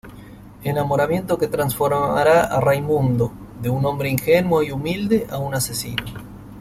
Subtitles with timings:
[0.63, 6.03] Enamoramiento que transformará a Raimundo de un hombre ingenuo y humilde a un asesino.